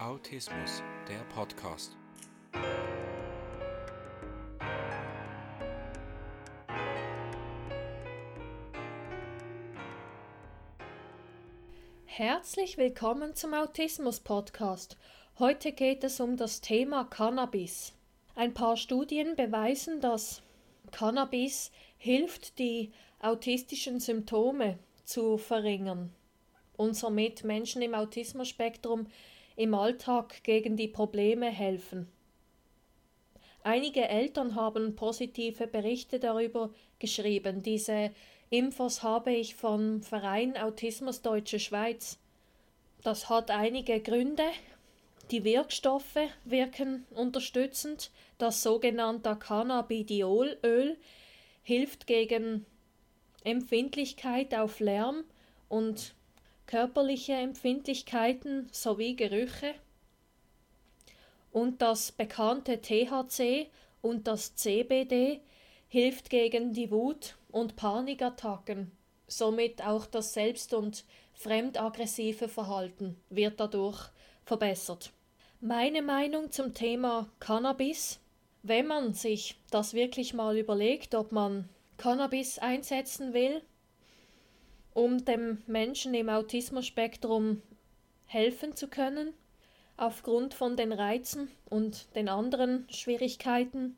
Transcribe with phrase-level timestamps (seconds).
[0.00, 1.94] Autismus, der Podcast.
[12.06, 14.96] Herzlich willkommen zum Autismus Podcast.
[15.38, 17.92] Heute geht es um das Thema Cannabis.
[18.34, 20.40] Ein paar Studien beweisen, dass
[20.92, 22.90] Cannabis hilft, die
[23.20, 26.10] autistischen Symptome zu verringern
[26.78, 29.06] und somit Menschen im Autismus-Spektrum
[29.56, 32.08] im Alltag gegen die Probleme helfen.
[33.62, 37.62] Einige Eltern haben positive Berichte darüber geschrieben.
[37.62, 38.10] Diese
[38.48, 42.18] Infos habe ich vom Verein Autismus Deutsche Schweiz.
[43.02, 44.44] Das hat einige Gründe.
[45.30, 48.10] Die Wirkstoffe wirken unterstützend.
[48.38, 50.96] Das sogenannte Cannabidiolöl
[51.62, 52.66] hilft gegen
[53.44, 55.24] Empfindlichkeit auf Lärm
[55.68, 56.14] und
[56.70, 59.74] körperliche Empfindlichkeiten sowie Gerüche
[61.50, 63.66] und das bekannte THC
[64.02, 65.40] und das CBD
[65.88, 68.92] hilft gegen die Wut- und Panikattacken.
[69.26, 71.04] Somit auch das selbst- und
[71.34, 74.08] fremdaggressive Verhalten wird dadurch
[74.44, 75.10] verbessert.
[75.60, 78.20] Meine Meinung zum Thema Cannabis.
[78.62, 83.60] Wenn man sich das wirklich mal überlegt, ob man Cannabis einsetzen will,
[84.94, 87.62] um dem Menschen im Autismus-Spektrum
[88.26, 89.34] helfen zu können,
[89.96, 93.96] aufgrund von den Reizen und den anderen Schwierigkeiten,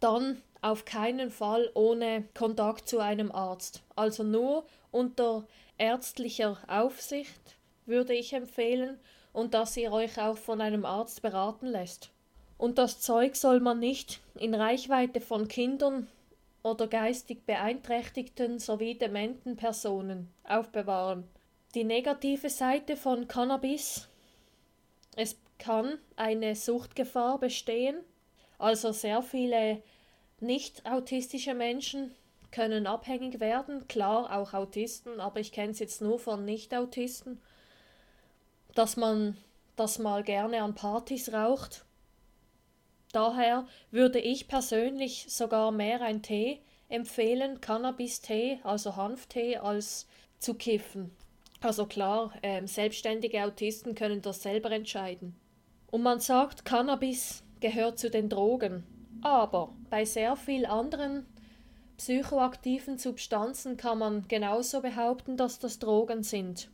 [0.00, 3.82] dann auf keinen Fall ohne Kontakt zu einem Arzt.
[3.94, 5.46] Also nur unter
[5.78, 8.98] ärztlicher Aufsicht würde ich empfehlen
[9.32, 12.10] und dass ihr euch auch von einem Arzt beraten lässt.
[12.58, 16.08] Und das Zeug soll man nicht in Reichweite von Kindern
[16.66, 21.24] oder geistig beeinträchtigten sowie dementen Personen aufbewahren.
[21.74, 24.08] Die negative Seite von Cannabis
[25.16, 27.96] es kann eine Suchtgefahr bestehen,
[28.58, 29.82] also sehr viele
[30.40, 32.14] nicht autistische Menschen
[32.50, 37.40] können abhängig werden, klar auch Autisten, aber ich kenne es jetzt nur von Nicht-Autisten,
[38.74, 39.36] dass man
[39.76, 41.84] das mal gerne an Partys raucht
[43.16, 46.60] Daher würde ich persönlich sogar mehr ein Tee
[46.90, 50.06] empfehlen, Cannabis-Tee, also Hanftee, als
[50.38, 51.10] zu kiffen.
[51.62, 55.34] Also klar, äh, selbstständige Autisten können das selber entscheiden.
[55.90, 58.84] Und man sagt, Cannabis gehört zu den Drogen.
[59.22, 61.24] Aber bei sehr vielen anderen
[61.96, 66.68] psychoaktiven Substanzen kann man genauso behaupten, dass das Drogen sind.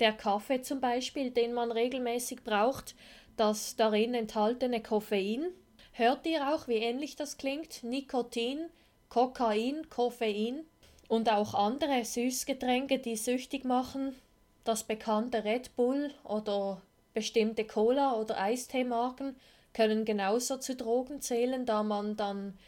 [0.00, 2.96] Der Kaffee zum Beispiel, den man regelmäßig braucht,
[3.36, 5.46] das darin enthaltene Koffein.
[5.92, 7.84] Hört ihr auch, wie ähnlich das klingt?
[7.84, 8.66] Nikotin,
[9.08, 10.64] Kokain, Koffein
[11.08, 14.16] und auch andere Süßgetränke, die süchtig machen.
[14.64, 16.80] Das bekannte Red Bull oder
[17.14, 19.36] bestimmte Cola- oder Eisteemarken
[19.74, 22.58] können genauso zu Drogen zählen, da man dann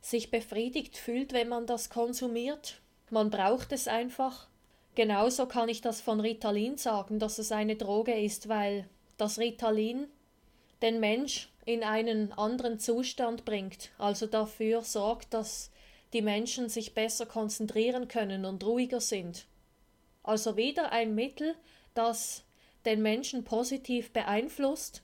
[0.00, 2.80] sich befriedigt fühlt, wenn man das konsumiert.
[3.10, 4.48] Man braucht es einfach.
[4.94, 10.08] Genauso kann ich das von Ritalin sagen, dass es eine Droge ist, weil das Ritalin
[10.80, 15.70] den Mensch in einen anderen Zustand bringt, also dafür sorgt, dass
[16.14, 19.46] die Menschen sich besser konzentrieren können und ruhiger sind.
[20.22, 21.54] Also wieder ein Mittel,
[21.94, 22.44] das
[22.84, 25.02] den Menschen positiv beeinflusst,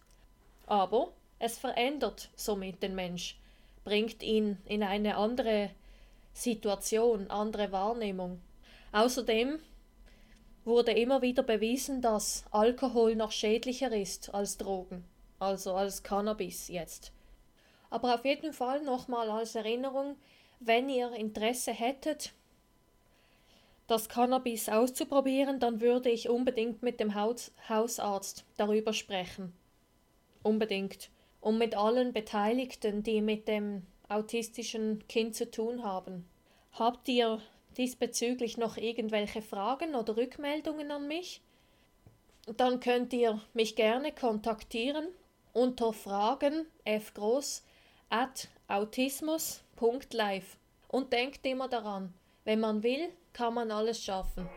[0.67, 3.39] aber es verändert somit den Mensch,
[3.85, 5.71] bringt ihn in eine andere
[6.33, 8.41] Situation, andere Wahrnehmung.
[8.93, 9.59] Außerdem
[10.65, 15.05] wurde immer wieder bewiesen, dass Alkohol noch schädlicher ist als Drogen,
[15.39, 17.13] also als Cannabis jetzt.
[17.91, 20.17] Aber auf jeden Fall nochmal als Erinnerung,
[20.61, 22.33] wenn ihr Interesse hättet,
[23.87, 29.53] das Cannabis auszuprobieren, dann würde ich unbedingt mit dem Haus Hausarzt darüber sprechen.
[30.43, 31.11] Unbedingt.
[31.41, 36.27] Und mit allen Beteiligten, die mit dem autistischen Kind zu tun haben.
[36.73, 37.41] Habt ihr
[37.77, 41.41] diesbezüglich noch irgendwelche Fragen oder Rückmeldungen an mich,
[42.57, 45.07] dann könnt ihr mich gerne kontaktieren
[45.53, 47.65] unter fragen fgroß
[48.11, 50.59] at autismus.live.
[50.89, 52.13] Und denkt immer daran,
[52.45, 54.49] wenn man will, kann man alles schaffen.